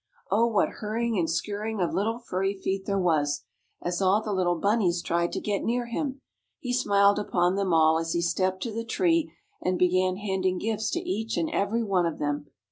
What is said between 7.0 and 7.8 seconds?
upon them